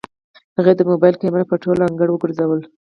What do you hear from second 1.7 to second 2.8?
انګړ وګرځوله.